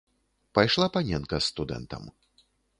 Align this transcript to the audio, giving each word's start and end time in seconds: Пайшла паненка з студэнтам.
Пайшла 0.59 0.87
паненка 0.95 1.35
з 1.43 1.53
студэнтам. 1.53 2.13